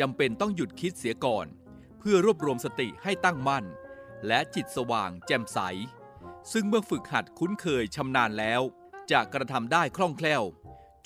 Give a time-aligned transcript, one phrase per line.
[0.00, 1.46] จำเป็นต้องหยุดคิดเสียก่อน
[1.98, 3.64] เพื่อรวบรวมสติให้ตั้งมั่น
[4.26, 5.58] และจิตสว่างแจ่มใส
[6.52, 8.62] ซึ่งเมื่อฝึกหัดคุ้นเคยชำนาญแล้ว
[9.10, 10.42] จะกระทำได้คล่องแคล่ว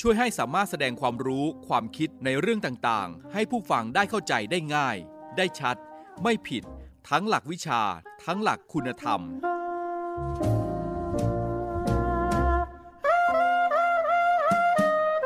[0.01, 4.97] ช่วยให้สามารถแสดงความรู้ความคิดในเรื่องต่างๆ ให้ผู้ฟังได้เข้าใจได้ง่าย
[5.37, 5.77] ได้ชัด
[6.23, 6.65] ไม่ผิด
[7.11, 7.83] ทั้งหลักวิชา
[8.25, 9.21] ทั้งหลักคุณธรรม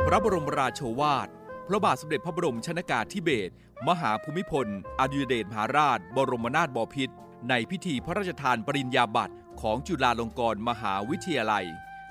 [0.07, 1.29] พระบรมราโชวาท
[1.73, 3.53] พระบาทสมเด็จพระบรมชนากาธิเบศร
[3.89, 4.67] มหาภูมิพล
[5.01, 7.15] อดุลยเดชมหาราช บรมนาถบพิตร
[7.49, 11.67] ในพิธีพระราชทานปริญญาบัตรของจุฬาลงกรณ์มหาวิทยาลัย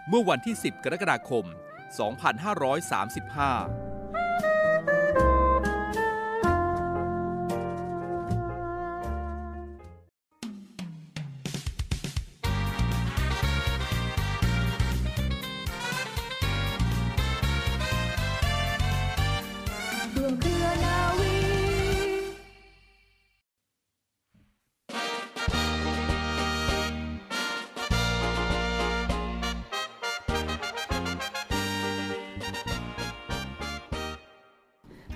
[0.07, 1.45] เมื่อวันที่ 10 กรกฎาคม
[2.89, 3.88] 2535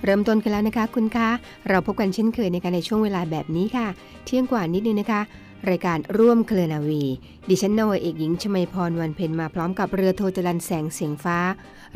[0.04, 1.28] เริ่มต้นกันแล้วนะคะคุณคะ
[1.68, 3.86] เราพบกันเช่นเคยในการในช่วงเวลาแบบนี้ค่ะ
[4.24, 5.20] เที่ยงกว่านิดนึงนะคะ
[5.70, 7.02] รายการร่วมเคลนาวี
[7.48, 11.38] ดิฉันนวเอกหญิงชมาพรวันเพ็ญมาพร้อมกับเรือโทจรันแสงเสียงฟ้า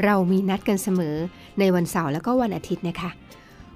[0.05, 1.17] เรามีนัดกันเสมอ
[1.59, 3.11] ในวันเสาร์และก็วันอาทิตย์นะคะ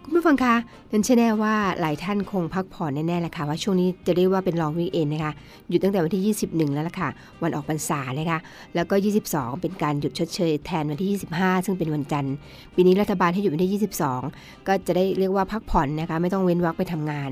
[0.05, 0.55] คุณผู้ฟังคะ
[0.93, 5.33] นั่นเชื่อแน่ว่าหลายท่านคงพักผ่อนแน่ๆแหละค่ะว่าช่วงนี้จะเรียกว่าเป็นลองวีเอนนะคะ
[5.69, 7.09] หยุดตั้งแต่วันที่ 21 แล้วล่ะค่ะ
[7.43, 8.39] วันออกพรรษานะคะ
[8.75, 8.95] แล้วก็
[9.29, 12.35] 22 เป็นการหยุดชดเชยแทนวันที่ 25 ซึ่งเป็นวันจันทร์
[12.75, 13.81] ปีนี้รัฐบาลให้หยุดวันที่
[14.25, 17.31] 22 ก็จะได้เรียกว่าพักผ่อนนะคะไม่ต้องเว้นวรรคไปทำงาน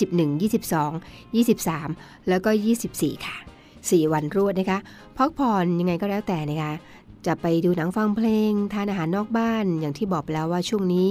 [0.00, 0.42] 21
[1.42, 2.50] 22 23 แล้วก็
[2.88, 3.36] 24 ค่ะ
[3.90, 4.78] 4 วันรวดนะคะ
[5.18, 6.72] พักผ่อนยังไงก็แล้วแต่นะคะ
[7.26, 11.08] จะไปดูหนังฟังเพลง ทานอาหารนอกบ้านอย่างที่บอกไปแล้วว่าช่วงนี้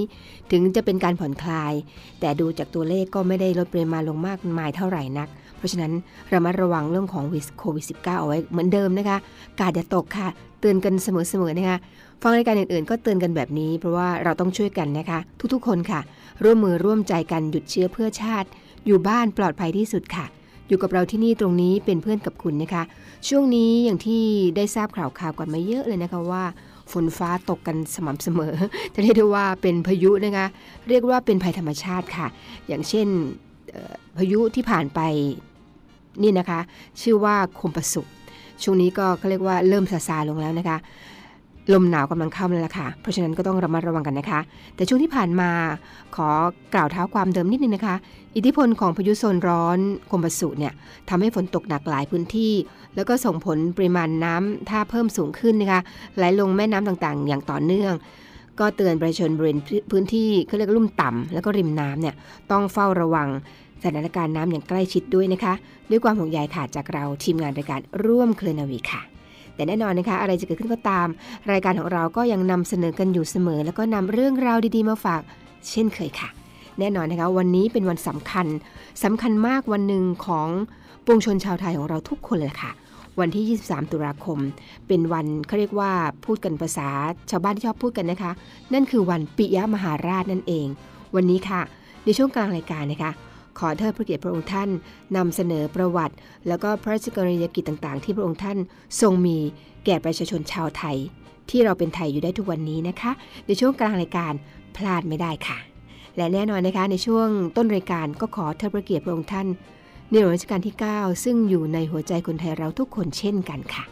[0.52, 1.74] ถึงจะเป็นการผ่อนคลาย
[2.20, 5.28] แต่ดูจากตัวเลขก็ไม่ได้ลดปริมาณลงมากมายเท่าไหร่นัก
[5.58, 5.94] เพราะฉะนั้น
[6.30, 9.18] เรามาระวังเรื่องของวิสโควิด -19 เอาไว้เหมือนเดิมนะคะ
[9.60, 10.28] กาดอย่าตกค่ะ
[10.60, 11.78] เตือนกันเสมอๆนะคะ
[12.22, 15.20] ฟังรายการอื่นๆ ก็เตือนกันแบบนี้ เพราะว่าเราต้องช่วยกันนะคะ
[15.54, 16.00] ทุกๆ คนค่ะ
[16.44, 18.48] ร่วมมือร่วมใจกันหยุดเชื้อเพื่อชาติ
[18.86, 20.26] อยู่บ้านปลอดภัยที่สุดค่ะ
[20.68, 22.84] อยู่กับเราที่นี่ตรงนี้เป็นเพื่อนกับคุณนะคะ
[23.28, 24.24] ช่วงนี้อย่างที่
[24.56, 26.44] ได้ทราบข่าวข่าวกันมาเยอะเลยนะคะว่า
[26.92, 28.56] ฝนฟ้าตกกันสม่ำเสมอ
[28.94, 30.46] จะเรียกได้ว่าเป็นพายุนะคะ
[30.90, 32.28] เรียกว่าเป็นภัยธรรมชาติค่ะ
[32.68, 33.08] อย่างเช่น
[34.18, 35.00] พายุที่ผ่านไป
[36.24, 36.60] นี่นะคะ
[37.02, 38.02] ชื่อว่าคมประสุ
[38.64, 40.78] ช่วงนี้ก็เขาเรียกว่าเริ่มซาซาลงแล้วนะคะ
[41.74, 44.40] ลมหนาวกำลังเข้าแล้วล่ะค่ะ เพราะฉะนั้นก็ต้องระมัดระวังกันนะคะ
[44.76, 45.50] แต่ช่วงที่ผ่านมา
[46.16, 46.30] ขอ
[46.74, 47.96] กล่าวเท้าความเดิมนิดนึงนะคะ
[48.36, 49.80] อิทธิพลของพายุโซนร้อน
[50.12, 50.74] คมปสุเนี่ย
[51.10, 52.54] ทำให้ฝนตกหนักหลายพื้นที่
[52.96, 55.82] แล้วก็ส่งผลปริมาณน้ำท่าเพิ่มสูงขึ้นนะคะ
[56.18, 57.94] ไหลลงแม่น้ำต่างๆ อย่างต่อเนื่อง
[58.60, 59.60] ก็เตือนประชาชนบริเวณ
[59.92, 62.16] พื้นที่เขาเรียกลุ่มต่ำแล้วก็ริมน้ำเนี่ย
[62.52, 63.28] ต้องเฝ้าระวัง
[63.84, 65.54] สถานการณ์น้ำอย่างใกล้ชิดด้วยนะคะ
[65.90, 69.15] ด้วยความห่วงใยค่ะจากเราทีมงานรายการร่วมเคลนาวีค่ะ
[69.56, 71.08] แต่แน่นอนนะคะ อะไรจะเกิดขึ้นก็ตาม
[71.52, 75.22] รายการของเราก็ยังนำเสนอกันอยู่เสมอ แล้วก็นำเรื่องราวดีๆมาฝาก
[75.70, 76.30] เช่นเคยค่ะ
[76.80, 78.48] แน่นอนนะคะวันนี้เป็นวันสำคัญ
[79.04, 80.48] สำคัญมากวันหนึ่งของ
[81.06, 82.72] ปวงชนชาวไทยของเราทุกคนเลยค่ะ
[83.20, 84.40] วันที่ 23 ตุลาคม
[84.88, 85.92] เป็นวันเขาเรียกว่า
[86.26, 86.90] พูดกันภาษา
[87.32, 88.32] ชาวบ้านที่ชอบพูดกันนะคะ
[88.74, 90.68] นั่นคือวันปิยมหาราชนั่นเอง
[91.16, 91.62] วันนี้ค่ะ
[92.06, 93.12] ในช่วงกลางรายการนะคะ
[93.60, 94.70] ขอเทิดพระเกียรติพระองค์ท่าน
[95.18, 96.16] นำเสนอประวัติ
[96.48, 98.58] แล้วก็พระราชกรณียกิจต่างๆ ที่พระองค์ท่าน
[99.02, 99.38] ทรงมี
[99.86, 100.98] แก่ประชาชนชาวไทย
[101.50, 103.12] ที่เราเป็นไทยอยู่ได้ทุกวันนี้นะคะ
[103.48, 104.34] ในช่วงกลางรายการ
[104.76, 105.58] พลาดไม่ได้ค่ะ
[106.18, 109.48] และแน่นอนนะคะในช่วงต้นรายการก็ขอเทิดพระเกียรติพระองค์ท่าน
[110.10, 113.86] ในหลวงรัชกาลที่ 9 ซึ่งอยู่ในหัวใจคนไทยเราทุกคนเช่นกันค่ะ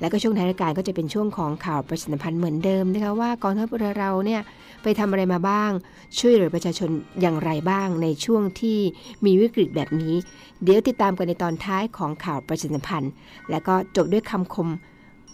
[0.00, 4.40] แล้วก็ช่วงท้ายรายการก็จะเป็นช่วงของข่าวประชาสัมพันธ์เหมือนเดิมนะคะว่ากองทัพเรือเราเนี่ย
[4.82, 5.70] ไปทำอะไรมาบ้าง
[6.18, 6.90] ช่วยเหลือประชาชน
[7.20, 8.78] อย่างไรบ้างในช่วงที่
[9.24, 10.14] มีวิกฤตแบบนี้
[10.62, 13.12] เดี๋ยวติดตามกันในตอนท้ายของข่าวประชาสัมพันธ์
[13.50, 14.68] แล้วก็จบด้วยคำคม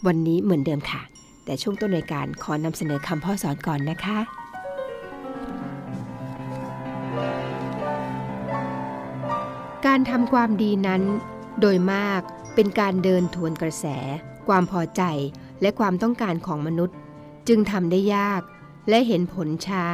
[0.06, 1.02] วันนี้เหมือนเดิมค่ะ
[1.44, 4.18] แต่ช่วงต้นรายการขอนำเสนอคำพ่อสอนก่อนนะคะ
[9.86, 11.02] การทำความดีนั้น
[11.60, 12.20] โดยมาก
[12.54, 13.86] เป็นการเดินทวนกระแส
[14.48, 15.02] ความพอใจ
[15.60, 16.96] และความต้องการของมนุษย์
[17.48, 18.42] จึงทำได้ยาก
[18.88, 19.86] และเห็นผลช้า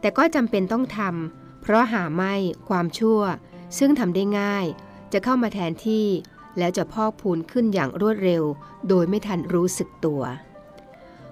[0.00, 2.34] แต่ก็จำเป็นต้องทำเพราะหาไม่
[2.68, 3.20] ความชั่ว
[3.78, 4.66] ซึ่งทำได้ง่าย
[5.12, 6.06] จะเข้ามาแทนที่
[6.58, 8.42] แล้วจะพอกพูนขึ้นอย่างรวดเร็ว
[8.88, 10.22] โดยไม่ทันรู้สึกตัว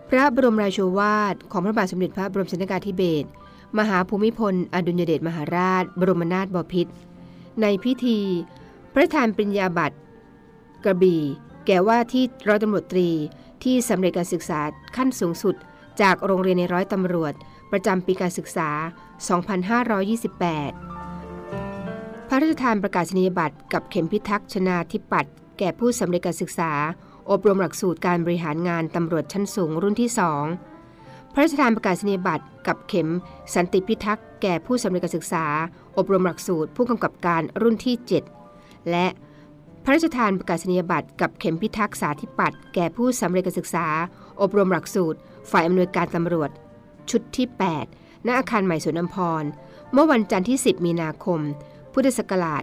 [0.08, 3.29] พระบรมราโชวาทของพระบาทสมเด็จพระบรมชนกาธิเบศร
[3.79, 6.93] มหาภูมิพล อดุลยเดชมหาราช บรมนาถบพิตร
[7.61, 8.20] ในพิธี
[8.94, 9.96] พระทานปริญญาบัตร
[10.85, 11.23] กระบี่
[11.67, 13.08] แก่ว่าที่ร้อยตำรวจตรี
[13.64, 14.61] ที่สำเร็จการศึกษา
[14.96, 15.55] ขั้นสูงสุด
[16.00, 17.32] จากโรงเรียนในร้อยตำรวจ
[17.73, 18.70] ประจำปีการศึกษา
[20.25, 26.73] 2528 พระราชทานประกาศนียบัตรกับเข็มพิทักษ์ชนาธิปัตย์แก่ผู้สำเร็จการศึกษา
[27.31, 30.11] อบรมหลักสูตรการบริหารงานตำรวจชั้นสูงรุ่นที่
[30.70, 33.08] 2 พระราชทานประกาศนียบัตรกับเข็ม
[33.55, 35.44] สันติพิทักษ์แก่ผู้สำเร็จการศึกษา
[35.99, 37.96] อบรมหลักสูตรผู้กำกับการรุ่นที่
[38.43, 39.06] 7 และ
[39.85, 43.87] พระราชทานประกาศนียบัตรกับเข็มพิทักษ์สาธิปัตย์แก่ผู้สำเร็จการศึกษา
[44.41, 45.19] อบรมหลักสูตร
[45.50, 46.50] ฝ่ายอำนวยการตำรวจ
[47.11, 47.46] ชุดที่
[47.87, 49.44] 8 ณ อาคารใหม่สวนอัมพร
[49.93, 51.41] เมื่อวันจันทร์ที่ 10 มีนาคม
[51.93, 52.62] พุทธศักราช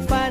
[0.10, 0.24] ฝั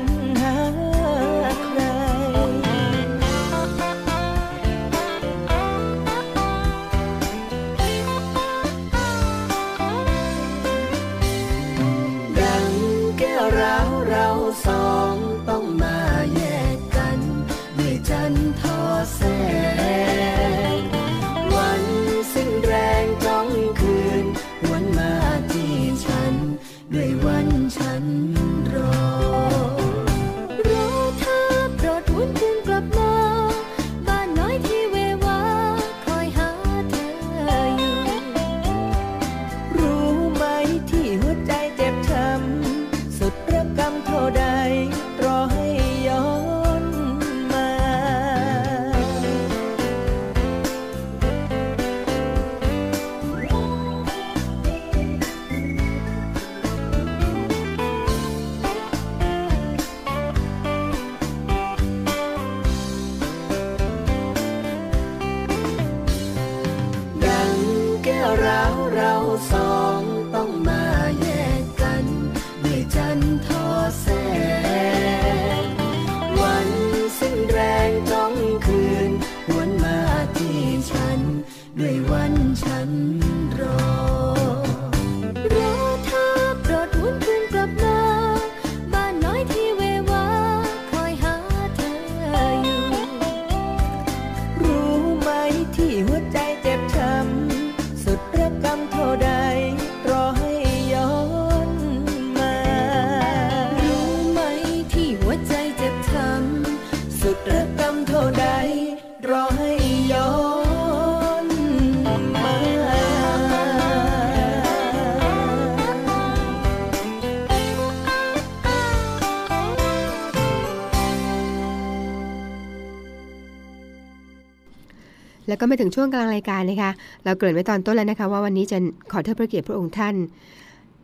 [125.61, 126.91] ก็มาถึงช่วงกลางรายการนะคะ
[127.23, 128.77] เราเกริ่นไว้ตอนต้นแล้วนะคะ ว่าวันนี้จะ
[129.11, 130.15] ขอเทิดพระเกียรติพระองค์ท่าน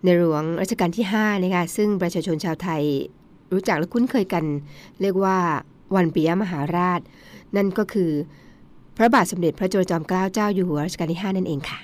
[0.04, 2.84] ในหลวงรัชกาลที่5นะคะซึ่งประชาชนชาวไทย
[3.52, 4.44] รู้จักและคุ้นเคยกัน
[5.02, 5.38] เรียกว่า
[5.96, 7.00] วันปิยมหาราช
[7.56, 8.12] นั่นก็คือ
[8.98, 11.80] พระบาทสมเด็จพระจุลจอมเกล้าเจ้าอยู่หัวรัชกาลที่ 5 นั่นเองค่ะ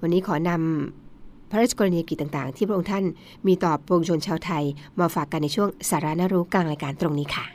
[0.00, 3.04] วันนี้ขอนำพระราชกรณียกิจต่างๆ ที่พระองค์ท่าน
[3.46, 4.64] มีต่อปวงชนชาวไทย
[5.00, 7.46] มาฝากกันในช่วงสาระน่ารู้กลางรายการตรงนี้ค่ะ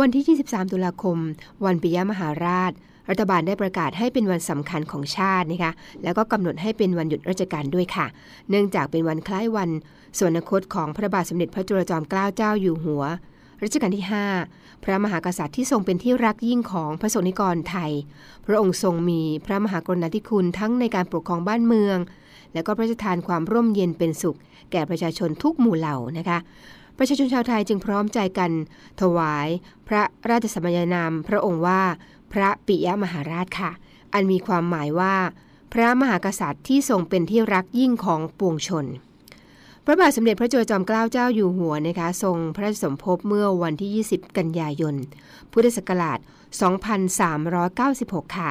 [0.00, 1.16] วันที่ 23 ตุลาคม
[1.64, 2.72] วันปิยมหาราช
[3.10, 5.72] รัฐบาลได้ประกาศให้เป็นวันสำคัญของชาตินะคะ
[6.04, 8.06] แล้วก็กำหนดให้เป็นวันหยุดราชการด้วยค่ะ
[8.50, 9.70] เนื่องจากเป็นวันคล้ายวัน
[10.16, 13.04] สวรรคตของพระบาทสมเด็จพระจุลจอมเกล้าเจ้าอยู่หัว
[13.62, 14.04] รัชกาลที่
[14.44, 17.92] 5 พระมหากษัตริย์ที่ทรงเป็นที่รักยิ่งของพระสงฆ์นิกรไทย
[18.46, 21.98] พระองค์ทรงมีพระมหากรุณาธิคุณทั้งในการปกครองบ้านเมือง
[22.54, 24.38] และก็พระราชทานความร่มเย็นเป็นสุข
[24.72, 26.38] แก่ประชาชนทุกหมู่เหล่านะคะ
[26.98, 28.50] ประชาชนชาวไทยจึงพร้อมใจกัน
[29.00, 29.48] ถวาย
[29.88, 31.82] พระราชสมัญนาม พระองค์ว่า
[32.32, 33.70] พระปิยมหาราชค่ะ
[34.12, 35.14] อันมีความหมายว่า
[35.72, 38.86] พระมหากษัตริย์ที่ทรงเป็นที่รักยิ่งของปวงชน
[39.84, 44.94] พระบาทสมเด็จพระจุลจอมเกล้าเจ้าอยู่หัวนะคะ ทรงพระราชสมภพเมื่อวันที่ 20 กันยายน
[45.52, 46.18] พุทธศักราช
[47.46, 48.50] 2396 ค่ะ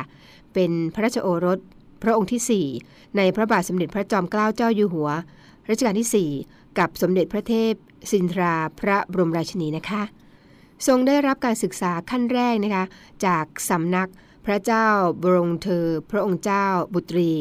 [0.53, 1.59] เป็นพระราชโอรส
[2.03, 5.09] พระองค์ที่ 4 ในพระบาทสมเด็จพระจอมเกล้าเจ้าอยู่หัว
[5.69, 7.73] รัชกาลที่ 4 กับสมเด็จพระเทพ
[8.11, 10.01] สินทราพระบรมราชินีนะคะ
[10.87, 12.85] ทรงได้รับการศึกษาขั้นแรกนะคะ
[13.25, 14.09] จากสำนัก
[14.45, 14.87] พระเจ้า
[15.23, 17.31] บรงเธอ พระองค์เจ้าบุตรี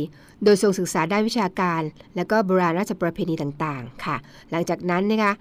[0.45, 1.83] โดยทรงศึกษาด้านวิชาการ
[2.17, 4.17] และก็โบราณราชประเพณีต่างๆ ค่ะ
[4.51, 5.33] หลังจากนั้นนะคะ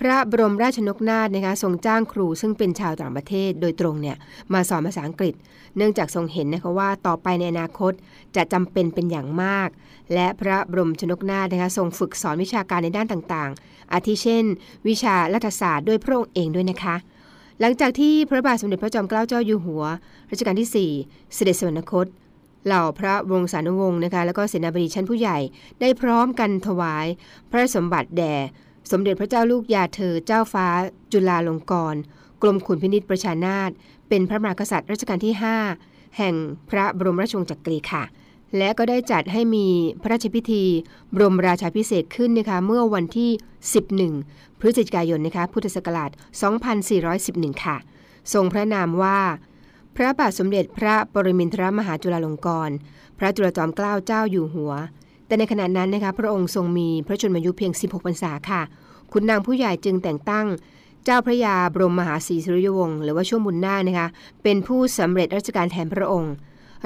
[0.00, 4.16] พระบรมราชนกนาถนะคะทรงจ้างครูซึ่งเป็นชาวต่างประเทศโดยตรงเนี่ย
[4.52, 5.34] มาสอนภาษาอังกฤษ
[5.76, 7.92] เนื่องจากทรงเห็นนะคะว่าต่อไปในอนาคต
[8.36, 9.68] จะจำเป็นเป็นอย่างมาก
[10.14, 14.44] และพระบรมชนกนาถนะคะทรงฝึกสอนวิชาการในด้านต่างๆ อาทิเช่น
[14.88, 16.96] วิชารัฐศาสตร์ด้วยพระองค์เองด้วยนะคะ
[17.60, 19.84] หลังจากที่พระบาทสมเด็จพระจอมเกล้าเจ้าอยู่หัว
[20.30, 22.06] รัชกาลที่ 4 เสด็จสวรรคต
[22.66, 25.38] เหล่าพระวงศานุวงศ์นะคะแล้วก็เสนาบดีชั้นผู้ใหญ่
[25.80, 27.06] ได้พร้อมกันถวาย
[27.50, 28.34] พระสมบัติแด่
[28.90, 30.66] สมเด็จพระเจ้าลูกยาเธอเจ้าฟ้า
[31.12, 32.00] จุฬาลงกรณ์
[32.42, 33.70] กรมขุนพินิษประชานาถ
[34.08, 35.34] เป็นพระมหากษัตริย์รัชกาลที่
[35.74, 36.34] 5 แห่ง
[36.70, 38.02] พระบรมราชวงศ์จักรีค่ะ
[38.56, 39.66] และก็ได้จัดให้มี
[40.02, 40.64] พระราชพิธี
[41.14, 43.30] บรมราชาพิเศษขึ้นนะคะเมื่อวันที่
[43.96, 46.10] 11 พฤศจิกายนนะคะพุทธศักราช
[46.86, 47.76] 2411 ค่ะ
[48.32, 49.18] ทรงพระนามว่า
[49.96, 52.76] พระบาทสมเด็จพระปรมินทรมหาจุฬาลงกรณ์
[53.18, 54.72] พระจุลจอมเกล้าเจ้าอยู่หัว
[55.26, 58.62] แต่ในขณะนั้นนะคะพระองค์ทรงมีพระชนมายุเพียง 16 พรรษาค่ะ
[59.12, 60.46] คุณนางผู้ใหญ่จึงแต่งตั้ง
[61.04, 64.08] เจ้าพระยาบรมมหาศรีสุริยวงศ์หรือว่าช่วงบุญนาคนะคะ
[64.42, 66.32] เป็นผู้สำเร็จราชการแทนพระองค์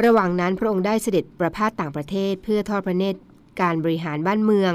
[0.04, 3.20] ระหว่างนั้นพระองค์ได้เสด็จประพาสต่างประเทศ เพื่อทอดพระเนตร
[3.60, 4.72] การบริหารบ้านเมือง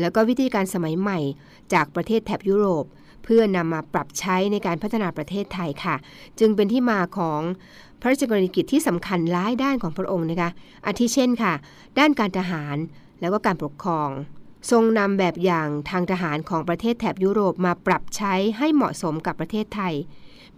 [0.00, 1.18] แล้วก็วิธีการสมัยใหม่
[1.72, 2.84] จากประเทศแถบยุโรป
[3.24, 5.96] เพื่อนำมาปรับใช้ในการพัฒนาประเทศไทยค่ะ
[6.38, 7.40] จึงเป็นที่มาของ
[8.00, 10.50] พระราชกรณียกิจที่สำคัญหลายด้านของพระองค์นะคะ
[10.86, 11.54] อาทิเช่นค่ะ
[11.98, 12.76] ด้านการทหาร
[13.20, 14.10] แล้วก็การปกครอง
[14.70, 19.94] ทรงนำแบบอย่างทางทหารของประเทศแถบยุโรปมาปรับใช้ให้เหมาะสมกับประเทศไทย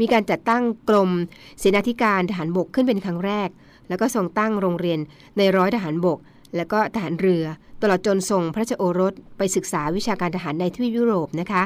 [0.01, 1.11] มีการจัดตั้งกรม
[1.59, 3.49] เสนาธิการทหารบกขึ้นเป็นครั้งแรก
[3.91, 4.99] แล้วก็ทรงตั้งโรงเรียน
[5.39, 6.19] ในร้อยทหารบก
[6.57, 7.45] แล้วก็ทหารเรือ
[7.83, 11.63] ตลอดจนทรงพระราชโอรสไปศึกษาวิชาการทหารในทวีปยุโรปนะคะ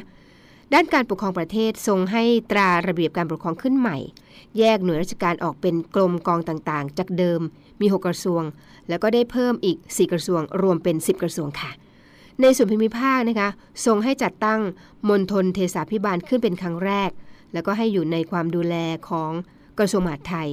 [0.72, 3.98] ด้านการปกครองประเทศทรงให้ตราระเบียบการปกครองขึ้นใหม่
[4.58, 7.40] แยกหน่วยราชการออกเป็นกรมกองต่างๆ จากเดิม
[7.80, 8.42] มี 6 กระทรวง
[8.88, 11.70] แล้วก็ได้เพิ่มอีก 4 กระทรวง รวมเป็น 10 กระทรวงค่ะ
[12.40, 13.48] ในส่วนภูมิภาคนะคะ
[13.86, 14.60] ทรงให้จัดตั้ง
[15.08, 17.10] มณฑลเทศาพิบาลขึ้นเป็นครั้งแรก
[17.52, 18.74] แล้วก็ให้อยู่ในความดูแล
[19.08, 19.30] ของ
[19.78, 20.50] กระทรวงมหาดไทย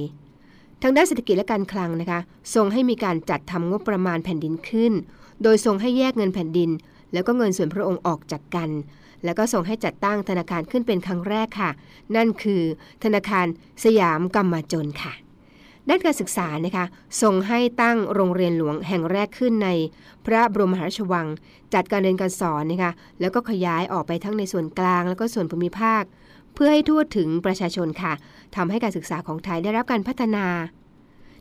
[0.82, 2.20] ทางด้านเศรษฐกิจและการคลังนะคะ
[2.54, 4.92] ทรงให้มีการจัดทำงบประมาณแผ่นดินขึ้น
[5.42, 6.70] โดยทรงให้แยกเงินแผ่นดิน
[7.12, 8.70] แล้วก็เงินส่วนพระองค์ออกจากกัน
[9.24, 11.70] แล้วก็ส่งให้จัดตั้งธนาคารขึ้นเป็นครั้งแรกค่ะ
[12.16, 12.62] นั่นคือ
[13.04, 13.46] ธนาคาร
[13.84, 15.12] สยามกำมาจนค่ะ
[15.88, 16.84] ด้านการศึกษานะคะ
[17.22, 19.68] ทรงให้ตั้งโรงเรียนหลวงแห่งแรกขึ้นใน
[20.26, 21.26] พระบรมมหาราชวัง
[21.74, 26.02] จัดการเรียนการสอนนะคะแล้วก็ขยายออกไปทั้งในส่วนกลาง แล้วก็ส่วนภูมิภาค
[26.54, 28.12] เพื่อให้ทั่วถึงประชาชนค่ะ
[28.56, 30.46] ทำให้การศึกษาของไทยได้รับการพัฒนา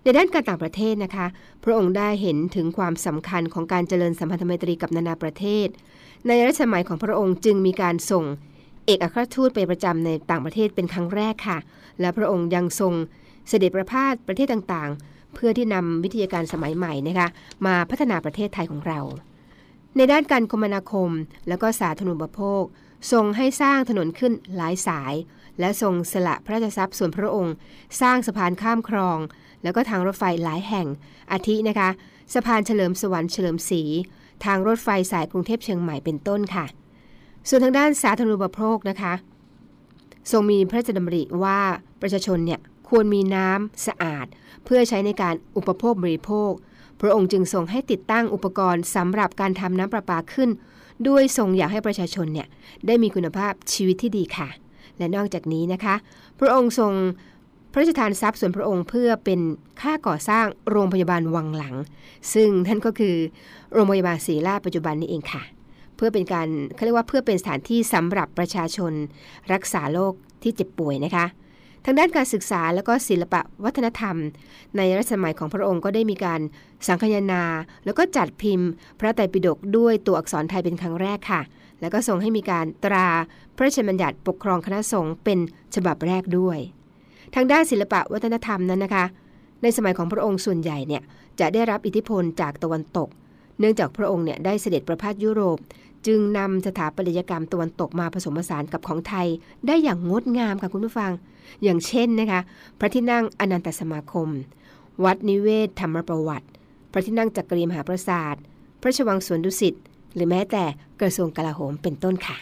[0.04, 1.26] ในด้านการต่างประเทศนะคะ
[1.64, 5.68] พระองค์ได้เห็นถึงความสำคัญของการเจริญสัมพันธไมตรีกับนานาประเทศ
[6.28, 8.26] ในรัชสมัยของพระองค์จึงมีการส่ง
[8.86, 11.58] เอกอัครทูตไปประจำในต่างประเทศเป็นครั้งแรกค่ะ
[12.00, 12.94] และพระองค์ยังทรง
[13.50, 17.28] เสด็จประพาสประเทศต่างๆ เพื่อที่นำวิทยาการสมัยใหม่นะคะ
[17.66, 19.00] มาพัฒนาประเทศไทยของเรา
[19.98, 21.10] ในด้านการคมนาคม
[21.48, 22.64] และก็สาธารณูปโภค
[23.12, 25.14] ทรงให้สร้างถนนขึ้นหลายสาย
[25.60, 27.56] และทรงสละพระราชทรัพย์ส่วนพระองค์
[28.02, 29.20] สร้างสะพานข้ามคลอง
[29.64, 30.88] แล้วก็ทางรถไฟหลายแห่ง
[31.32, 31.90] อาทินะคะ
[32.34, 33.82] สะพานเฉลิมสวรรค์เฉลิมศรี
[34.46, 36.66] ทางรถไฟสายกรุงเทพเชียงใหม่เป็นต้นค่ะ
[37.50, 39.14] ส่วนทางด้านสาธารณูปโภคนะคะ
[40.32, 41.60] ทรงมีพระราชดำริว่า
[42.02, 44.26] ประชาชนเนี่ยควรมีน้ำสะอาด
[44.66, 46.52] เพื่อใช้ในการอุปโภคบริโภค
[47.02, 50.50] พระองค์จึงทรงให้ติดตั้งอุปกรณ์สำหรับการทำน้ำประปาขึ้น
[51.08, 52.48] ด้วยทรงอยากให้ประชาชนเนี่ย
[52.88, 54.50] ได้มีคุณภาพชีวิตที่ดีค่ะ
[54.98, 55.96] และนอกจากนี้นะคะ
[56.40, 56.94] พระองค์ทรง
[57.72, 59.40] พระราชทานทรัพย์ส่วนพระองค์เพื่อเป็น
[59.82, 61.76] ค่าก่อสร้างโรงพยาบาลวังหลัง
[62.34, 63.16] ซึ่งท่านก็คือ
[63.74, 65.44] โรงพยาบาลศรีราชปัจจุบันนี้เองค่ะ
[65.96, 68.94] เพื่อเป็นการเขาเรียกว่าเพื่อเป็นสถานที่สำหรับประชาชน
[69.54, 71.26] รักษาโรคที่เจ็บป่วยนะคะ
[71.86, 74.16] ทางด้านการศึกษาและก็ศิลปะวัฒนธรรม
[74.78, 76.42] ในรัชสมัยของพระองค์ก็ได้มีการ
[76.88, 77.44] สังคายนา
[77.86, 78.70] แล้วก็จัดพิมพ์
[79.00, 81.42] พระไตรปิฎกด้วยตัวอักษรไทยเป็นครั้งแรกค่ะ
[81.82, 83.08] แล้วก็ทรงให้มีการตรา
[83.56, 85.40] พระราชบัญญัติปกครองคณะสงฆ์เป็น
[85.76, 86.58] ฉบับแรกด้วย
[87.36, 89.06] ทางด้านศิลปะวัฒนธรรมนั้นนะคะ
[89.62, 91.04] ในสมัยของพระองค์ส่วนใหญ่เนี่ย
[91.40, 93.10] จะได้รับอิทธิพลจากตะวันตก
[93.60, 95.58] เนื่องจากพระองค์เนี่ยได้เสด็จประพาสยุโรป
[96.08, 99.28] จึงนำสถาปัตยกรรมตะวันตกมาผสมผสานกับของไทย
[99.68, 101.12] ได้อย่างงดงามค่ะคุณผู้ฟัง
[101.64, 102.42] อย่างเช่นนะคะ
[102.80, 104.28] พระที่นั่งอนันตสมาคม
[105.04, 106.48] วัดนิเวศธรรมประวัติ
[106.92, 108.36] พระที่นั่งจักรีมหาปราสาท
[108.82, 109.74] พระราชวังสวนดุสิต
[110.16, 110.64] หรือแม้แต่
[111.02, 112.38] กระทรวงกลาโหมเป็นต้นค่ะ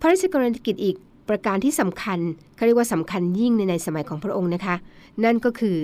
[0.00, 0.96] พระราชกรณียกิจอีก
[1.28, 2.18] ประการที่สำคัญ
[2.54, 4.76] เขาเรียกว่าสำคัญยิ่งในในสมัยของพระองค์นะคะ
[5.24, 5.76] นั่นก็คือ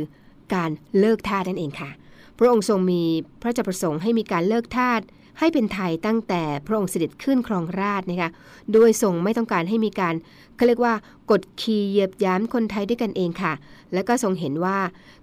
[0.54, 1.90] การเลิกทาสนั่นเองค่ะ
[2.38, 3.02] พระองค์ทรงมี
[3.40, 5.00] พระราชประสงค์ให้มีการเลิกทาส
[5.38, 8.30] ให้เป็นไทยตั้งแต่พระองค์เสด็จขึ้นครองราชนะคะ
[8.72, 10.14] โดยทรงไม่ต้องการให้มีการ
[10.56, 10.94] เขาเรียกว่า
[11.30, 13.52] กดขี่เหยียบย้ำคนไทยด้วยกันเองค่ะ
[13.92, 14.78] และก็ทรงเห็นว่า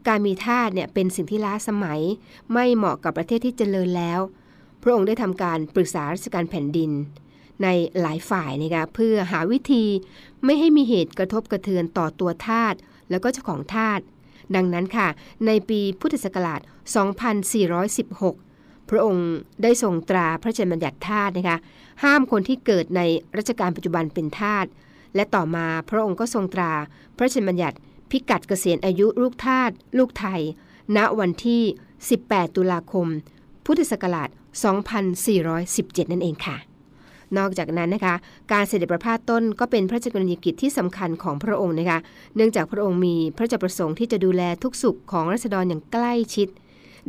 [0.07, 2.01] การมีทาสเนี่ยเป็นสิ่งที่ล้าสมัย
[2.53, 4.19] ไม่เหมาะกับประเทศที่เจริญแล้ว
[4.81, 6.91] พระองค์ได้ทำการปรึกษาราชการแผ่นดิน
[7.63, 7.67] ใน
[8.01, 9.85] หลายฝ่ายนะคะเพื่อหาวิธี
[10.45, 12.73] ไม่ให้มีเหตุกระทบกระเทือนต่อตัวทาส
[13.09, 13.99] แล้วก็เจ้าของทาส
[14.55, 15.07] ดังนั้นค่ะ
[15.45, 16.61] ในปีพุทธศักราช
[17.65, 18.54] 2416
[18.89, 19.27] พระองค์
[19.63, 21.57] ได้ทรงตราพระราชบัญญัติทาสนะคะ
[22.03, 23.01] ห้ามคนที่เกิดใน
[23.37, 24.65] รัชกาลปัจจุบันเป็นทาส
[25.15, 26.73] และต่อมาพระองค์ก็ทรงตรา
[27.15, 27.77] พระราชบัญญัติ
[28.11, 30.41] พิกัดเกษียณอายุลูกทาสลูกไทย
[30.95, 31.63] ณวันที่
[32.09, 33.07] 18 ตุลาคม
[33.65, 34.29] พุทธศักราช
[35.15, 36.57] 2417 นั่นเองค่ะ
[37.37, 38.15] นอกจากนั้นนะคะ
[38.51, 41.99] การเสด็จประพาสต้นก็เป็นพระราชกรณียกิจที่สำคัญของพระองค์นะคะ
[42.35, 46.47] เนื่องจากพระองค์มีพระราชประสงค์ที่จะดูแลทุกสุขของราษฎรอย่างใกล้ชิด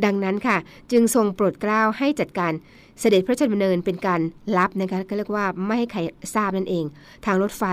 [0.05, 0.57] ดังนั้นค่ะ
[0.91, 2.53] จึงทรงโปรดเกล้าให้จัดการ
[2.99, 4.21] เสด็จพระราชดำเนินเป็นการ
[4.57, 5.99] ลับนะคะก็เรียกว่าไม่ให้ใคร
[6.35, 6.85] ทราบนั่นเอง
[7.25, 7.63] ทางรถไฟ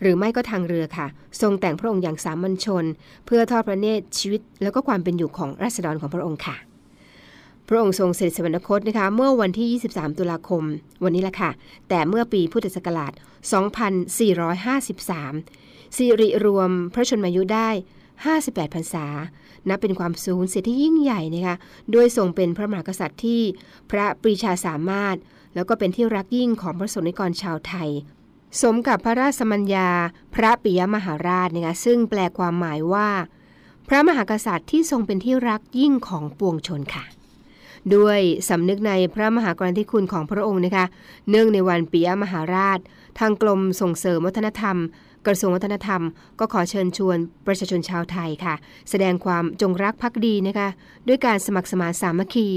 [0.00, 1.06] หรือไม่ก็ทางเรือค่ะ
[1.40, 2.84] ทรงแต่งพระองค์อย่างสามัญชน
[3.26, 6.56] เพื่อทอดพระเนตรชีวิต แล้วก็ความเป็นอยู่ของราษฎรของพระองค์ค่ะ
[7.68, 10.62] พระองค์ทรงเสด็จสวรรคตนะคะเมื่อวันที่ 23 ตุลาคม
[11.04, 11.50] วันนี้แหละค่ะ
[11.88, 13.12] แต่เมื่อปีพุทธศักราช
[14.14, 17.68] 2453 สิริรวมพระชนมายุได้
[18.22, 19.06] 58พรรษา
[19.68, 21.56] นับเป็นความสูญเสียที่ยิ่งใหญ่นะคะ
[21.94, 23.40] ด้วยทรงเป็นพระมหากษัตริย์ที่
[23.90, 25.16] พระปรีชาสามารถ
[25.54, 27.90] แล้วก็เป็นที่รักยิ่งของพระสงฆ์นิกรชาวไทย
[28.60, 29.88] สมกับพระราชมัญญา
[30.34, 33.08] พระปิยมหาราชนะคะซึ่งแปลความหมายว่า
[33.88, 37.04] พระมหากษัตริย์ที่ทรงเป็นที่รักยิ่งของปวงชนค่ะ
[37.94, 40.86] ด้วยสำนึกในพระมหากรณาธิคุณของพระองค์นะคะ
[41.30, 42.78] เนื่องในวันปิยมหาราช
[43.18, 44.76] ทางกรมส่งเสริมวัฒนธรรม
[45.26, 46.02] กระทรวงวัฒนธรรม
[46.40, 48.54] ก็ขอเชิญชวนประชาชนชาวไทยค่ะ
[48.90, 50.68] แสดงความจงรักภักดีนะคะ
[51.08, 52.48] ด้วยการสมัครสมานสามัคคี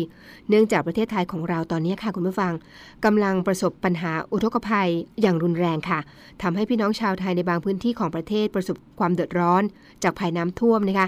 [0.50, 2.54] เนื่องจากประเทศไทยของเราตอนนี้ค่ะคุณผู้ฟัง
[3.06, 4.90] กำลังประสบปัญหาอุทกภัย
[5.22, 6.00] อย่างรุนแรงค่ะ
[6.42, 9.64] ทำให้พี่น้องชาวไทยในบางพื้นที่ของประเทศประสบความเดือดร้อน
[10.04, 11.08] จากภัยน้ำท่วมนะคะ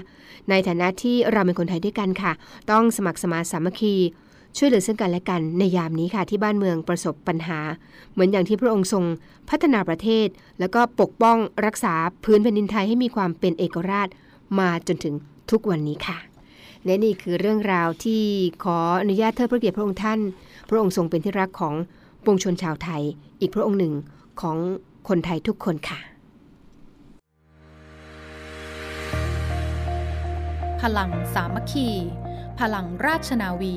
[0.50, 2.32] ในฐานะที่เราเป็นคนไทยด้วยกันค่ะ
[2.70, 3.96] ต้องสมัครสมานสามัคคี
[4.56, 7.60] ช่วยเหลือซึ่งกันและกันในยามนี้ค่ะที่บ้านเมืองประสบปัญหา
[8.12, 9.04] เหมือนอย่างที่พระองค์ทรง
[9.50, 10.26] พัฒนาประเทศ
[10.60, 11.36] แล้วก็ปกป้อง
[11.66, 14.08] รักษาพื้นแผ่นดินไทยให้มีความเป็นเอกราช
[14.58, 15.14] มาจนถึง
[15.50, 16.18] ทุกวันนี้ค่ะ
[16.84, 18.22] และนี่คือเรื่องราวที่
[18.64, 20.20] ขออนุญาตเทิดพระเกียรติพระองค์ท่าน
[20.68, 21.74] พระองค์ทรงเป็นที่รักของ
[22.24, 23.02] ปวงชนชาวไทย
[23.40, 23.94] อีกพระองค์หนึ่ง
[24.40, 24.56] ของ
[25.08, 26.00] คนไทยทุกคนค่ะ
[30.82, 31.88] พลังสามัคคี
[32.60, 33.76] พลังราชนาวี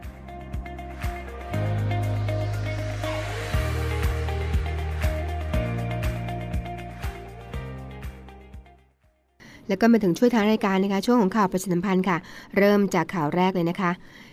[9.71, 12.17] แล้วก็มาถึงช่วยทางรายการนะคะช่วงของข่าวประชาสัมพันธ์ค่ะ
[12.57, 13.91] เริ่มจากข่าวแรกเลยนะคะ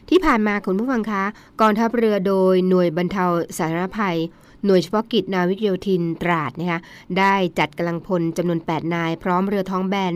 [0.08, 1.22] ที่ผ่านมาคุณผู้ฟังคะ
[1.60, 3.24] กองทัพเรือโดยหน่วยบรรเทา
[3.58, 4.16] สาธารณภัย
[4.64, 6.80] หน่วยเฉพาะกิจนาวิกโยธินตราดนะคะ
[7.18, 10.14] ได้จัดกำลังพลจำนวน 8 นาย พร้อมเรือท้องแบน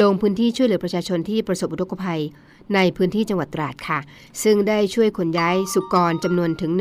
[0.00, 2.20] ลงพื้นที่ช่วยเหลือประชาชนที่ประสบอุทกภัย
[2.74, 3.98] ในพื้นที่จังหวัดตราดค่ะ
[4.42, 6.72] ซึ่งได้ช่วยขนย้ายสุกรจำนวนถึง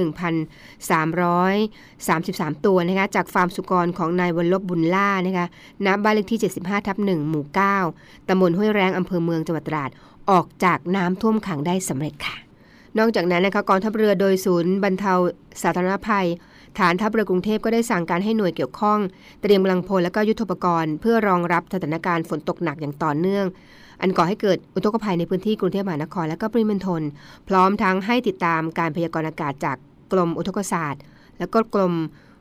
[0.87, 5.45] 1,333 ตัวนะคะจากฟาร์มสุกรของนายวันลบบุญล่านะคะ
[5.85, 7.45] ณบ้านเลขที่ 75 ทับ1หมู่
[7.87, 9.89] 9ตำบลห้วยแรงอำเภอเมืองจังหวัดตราด
[10.31, 12.35] ออกจากน้ำท่วมขังได้สำเร็จค่ะ
[12.97, 15.13] นอกจากนั้นนะคะกองทัพเรือโดยศูนย์บรรเทา
[15.61, 16.27] สาธารณภัย
[16.77, 18.99] ฐานทัพเรือกรุงเทพก็ได้สั่งการให้หน่วยเกี่ยวข้อง
[19.41, 23.45] เตรียมกำลังพลและก็ยุทธปกรณ์ เพื่อรองรับสถานการณ์ฝนตกหนักอย่างต่อเนื่อง
[24.01, 27.01] อันก่อให้เกิดอุทกภัยในพื้นที่กรุงเทพมหานครและก็ปริมณฑล
[27.49, 29.77] พร้อมทั้งให้ติดตามการพยากรณ์อากาศจาก
[30.11, 31.01] กรมอุทกศาสตร์
[31.39, 31.93] และก็กรม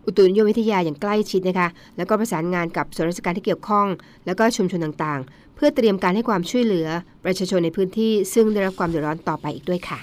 [0.06, 3.86] อุตุนิยมวิทยาอย่างใกล้ชิดนะคะ แล้วก็ประสานงานกับส่วนราชการที่เกี่ยวข้อง
[4.26, 6.88] แล้วก็ชุมชนต่างๆ เพื่อเตรียมการให้ความช่วยเหลือ
[7.24, 9.98] ประชาชนในพื้นที่ ซึ่งได้รับความเดือดร้อนต่อไปอีกด้วยค่ะ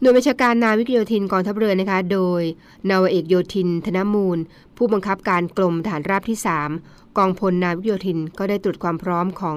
[0.00, 2.42] หน่วยบัญชาการนาวิกโยธินกองทัพเรือนะคะ โดย
[2.90, 4.38] นาวเอกโยธิน ธนมูล
[4.76, 6.38] ผู้บังคับการกรมฐานราบที่
[6.74, 9.56] 3 กองพลนาวิกโยธินก็ได้ตรวจความพร้อมของ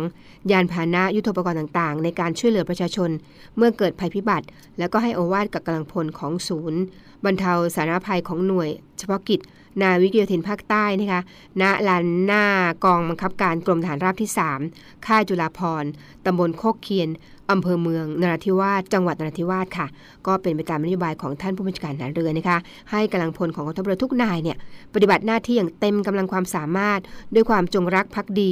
[0.52, 3.10] ยานพาหนะยุทโธปกรณ์ต่างๆ ในการช่วยเหลือประชาชน
[3.58, 4.46] เมื่อเกิดภัยพิบัติ
[4.78, 6.82] แล้วก็ให้อวาดกับกำลังพลของศูนย์
[7.26, 9.40] บรรเทาสาธารณภัยของหน่วย เฉพาะกิจ
[9.82, 11.22] นาวิกโยธินภาคใต้นะคะ
[11.62, 12.46] ณลานหน้า
[12.86, 14.30] กองบังคับการกรมฐานราบที่
[14.68, 15.90] 3 ค่ายจุฬาภรณ์
[16.26, 17.10] ตำบลโคกเคียน
[17.52, 19.88] อำเภอเมืองนราธิวาสจังหวัดนราธิวาสค่ะ
[20.28, 22.58] ก็เป็นไปตามนโยบายของท่านผู้บัญชาการทหารเรือนะคะ
[22.92, 24.58] ให้กำลังพลของกองทัพเรือทุกนายเนี่ย
[24.94, 27.00] ปฏิบัติหน้าที่อย่างเต็มกำลังความสามารถ
[27.34, 28.52] ด้วยความจงรักภักดี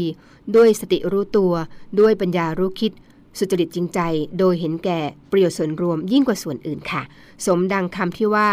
[0.56, 1.54] ด้วยสติรู้ตัว
[2.00, 2.92] ด้วยปัญญารู้คิด
[3.38, 4.00] สุจริตจริงใจ
[4.40, 5.00] โดยเห็นแก่
[5.32, 7.02] ประโยชน์ส่วนรวมยิ่งกว่าส่วนอื่นค่ะ
[7.46, 8.50] สมดังคำที่ว่า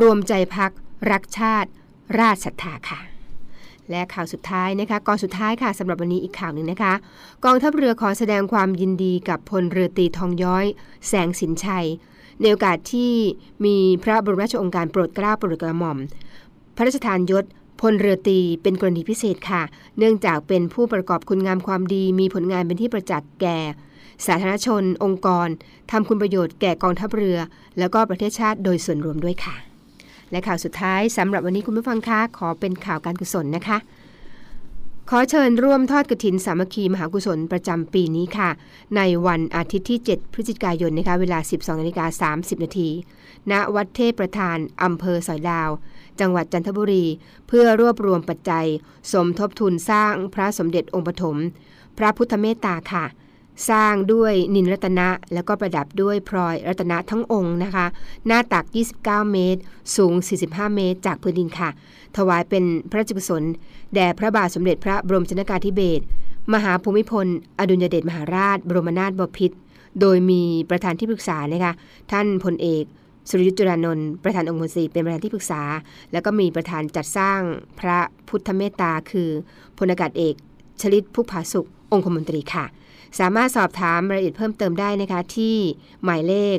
[0.00, 0.70] รวมใจพัก
[1.10, 1.68] รักชาติ
[2.18, 3.15] ราชศรัทธาค่ะ
[3.90, 6.94] และข่าวสุดท้ายนะคะก่อนสุดท้ายค่ะสำหรับวันนี้อีกข่าวหนึ่งนะคะ
[7.44, 10.66] กองทัพเรือขอแสดงความยินดีกับพลเรือตรีทองย้อย
[11.08, 11.86] แสงสินชัย
[12.40, 13.12] ในโอกาสที่
[13.64, 15.98] มีพระบรมราชองค์การโปรดเกล้าโปรดกระหม่อม
[16.76, 17.44] พระราชทานยศ
[17.80, 19.62] พลเรือตรีเป็นกรณีพิเศษค่ะ
[19.98, 23.58] เนื่องจากเป็นผู้ประกอบคุณงามความดี มีผลงานเป็นที่ประจักษ์แก่
[24.26, 25.48] สาธารณชน องค์กร
[25.90, 27.38] ทำคุณประโยชน์แก่กองทัพเรือ
[27.78, 29.56] แล้วก็ประเทศชาติโดยส่วนรวมด้วยค่ะ
[30.30, 33.78] และข่าวสุดท้ายสำหรับวันนี้คุณผู้ฟังคะขอเป็นข่าวการกุศลนะคะ
[35.10, 38.50] ขอเชิญร่วมทอดกระถินสามัคคีมหากุศลประจำปีนี้ค่ะ
[38.96, 42.88] ในวันอาทิตย์ที่ 7 พฤศจิกายนนะคะเวลา 12นาฬิกา30 นาที
[43.50, 45.70] ณวัดเทพประธานอำเภอสอยดาว
[46.20, 47.04] จังหวัดจันทบุรี
[47.48, 48.66] เพื่อรวบรวมปัจจัย
[49.12, 51.36] สมทบทุนสร้างพระสมเด็จองค์ปฐม
[51.98, 53.04] พระพุทธเมตตาค่ะ
[53.70, 57.86] สร้างด้วยนินรัตนะแล้วก็ประดับด้วยพลอยรัตนะทั้งองค์นะคะ
[58.26, 58.64] หน้าตัก
[58.98, 59.60] 29 เมตร
[59.96, 60.14] สูง
[60.44, 61.68] 45 เมตร จากพื้นดินค่ะ
[62.16, 63.42] ถวายเป็นพระราชกุศล
[63.94, 66.04] แด่พระบาทสมเด็จพระบรมชนกาธิเบศร
[66.54, 67.26] มหาภูมิพล
[67.58, 69.56] อดุลยเดชมหาราช บรมนาถบพิตร
[70.00, 71.72] โดยมีประธานที่ปรึกษานะคะ
[72.12, 72.84] ท่านพลเอก
[73.28, 75.62] สุรยุจุรานนท์ประธานองค์กรสีเป็นประธานที่ปรึกษา
[76.12, 77.40] แล้วก็มีประธานจัดสร้าง
[77.80, 79.30] พระพุทธเมตตาคือ
[79.78, 80.34] พลอากาศเอก
[80.80, 82.64] ชลิตผู้ผาสุของคมนตรีค่ะ
[83.18, 85.56] สามารถสอบถามรายละเอียดเพิ่มเติมได้นะคะที่
[86.04, 86.58] หมายเลข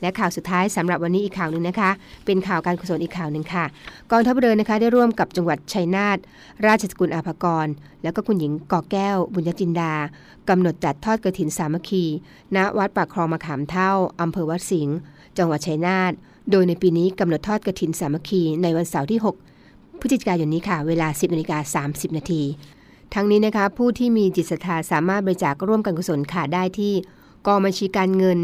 [0.00, 1.90] และข่าวสุดท้ายสำหรับวันนี้อีกข่าวหนึ่งนะคะ
[2.26, 3.64] เป็นข่าวการกุศลอีกข่าวหนึ่งค่ะ
[4.10, 6.18] กองทัพเรือนะคะได้ร่วมกับจังหวัดชัยนาท
[6.66, 7.66] ราชสกุลอาภากร
[8.02, 9.94] แล้วก็คุณหญิงก่อแก้ว บุญญจินดา
[10.48, 12.04] กำหนดจัดทอดกระถินสามัคคี
[12.56, 13.90] ณวัดปากคลองมะขามเท่า
[14.20, 14.94] อำเภอวัดสิงห์
[15.38, 16.12] จังหวัดชัยนาท
[16.50, 19.20] โดยในปีนี้กำหนดทอดกระถินสามัคคีในวันเสาร์ที่
[19.60, 22.42] 6 พฤศจิกายนนี้ค่ะ เวลา 10นาฬิกา30 นาที
[23.14, 26.94] ทั้งนี้นะคะผู้ที่มีจิตศรัทธาสามารถบริจาคร่วมกันกุศลค่ะได้ที่
[27.46, 28.38] กองบัญชีการเงิน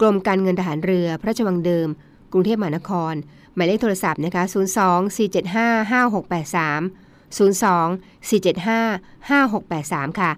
[0.00, 1.88] กรมการเงินทหารเรือ พระราชวังเดิม
[2.32, 3.14] กรุงเทพมหานคร
[3.54, 4.42] หมายเลขโทรศัพท์นะคะ
[4.80, 10.30] 02 475 5683 02 475 5683 ค่ะ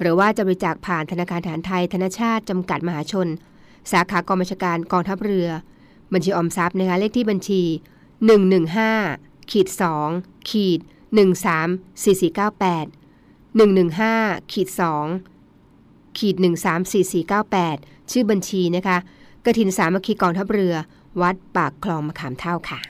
[0.00, 3.28] หรือว่าจะบริจาคผ่านธนาคารทหารไทย ธนชาติ จำกัดมหาชน
[3.92, 5.48] สาขากองบัญชาการกองทัพเรือ
[6.12, 7.62] บัญชีออมทรัพย์นะคะเลขที่บัญชี
[8.56, 9.68] 115ขีด
[10.08, 10.80] 2ขีด
[11.16, 12.88] 134498
[13.58, 14.68] 115ขีด
[15.42, 16.36] 2ขีด
[17.22, 18.98] 134498 ชื่อบัญชีนะคะ
[19.44, 20.74] กระถินสามัคคีกองทัพเรือ
[21.20, 22.80] วัดปากคลองมะขามเท่าค่ะ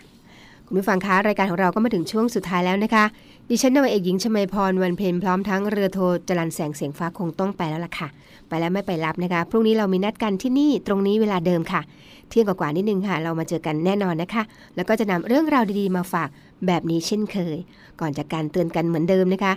[0.66, 3.04] คุณผู้ฟังคะรายการของเราก็มาถึงช่วงสุดท้ายแล้วนะคะ
[3.50, 8.08] ดิฉันนวเอกหญิงชมาพรวันเพ็ญพร้อมทั้งเรือโทจรันแสงเสียงฟ้าคงต้องไปแล้วล่ะค่ะ
[8.48, 11.80] ไปแล้วไม่ไปรับนะคะ พรุ่งนี้เรามีนัดกันที่นี่ตรงนี้เวลาเดิมค่ะ
[12.28, 14.42] เที่ยงกว่าๆนิดนึงค่ะ เรามาเจอกันแน่นอนนะคะ
[14.76, 16.28] แล้วก็จะนำเรื่องราวดีๆมาฝาก
[16.66, 17.56] แบบนี้เช่นเคย
[18.00, 19.52] ก่อนจากการเตือนกันเหมือนเดิมนะคะ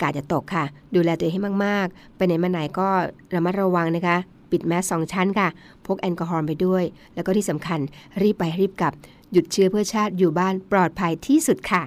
[0.00, 0.64] กาจะตกค่ะ
[0.94, 2.88] ดูแลตัวเองให้มากๆ ไปไหนมาไหนก็
[3.34, 4.16] ระมัดระวังนะคะ
[4.50, 5.48] ปิดแมสสองชั้นค่ะ
[5.86, 7.80] พกแอลกอฮอล์ไปด้วย แล้วก็ที่สำคัญ
[8.22, 8.92] รีบไปรีบกลับ
[9.32, 11.82] หยุดเชื้อเพื่อชาติอยู่บ้านปลอดภัยที่สุดค่ะ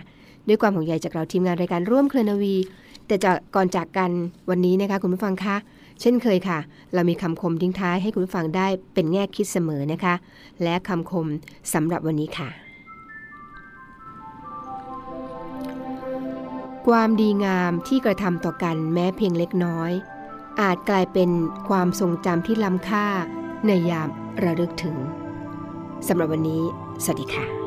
[0.48, 2.56] ด้วยความห่วงใยจากเราทีมงานรายการร่วมเคลนวี
[3.08, 4.12] แต่จะก่อนจากกัน
[4.50, 5.56] วันนี้นะคะคุณผู้ฟังคะ
[6.02, 6.60] เช่นเคยค่ะ
[6.94, 10.14] เรามีคำคมทิ้งท้ายให้คุณผู้ฟังได้เป็นแง่คิดเสมอนะคะ
[10.64, 11.28] และคำคม
[11.74, 12.50] สำหรับวันนี้ค่ะ
[16.88, 19.92] ความดีงามที่กระทำต่อกันแม้เพียงเล็กน้อย
[20.62, 21.30] อาจกลายเป็น
[21.70, 23.06] ความทรงจำที่ล้ำค่า
[23.68, 24.10] ในยาม
[24.44, 24.96] ระลึกถึง
[26.08, 26.62] สำหรับวันนี้
[27.04, 27.65] สวัสดีค่ะ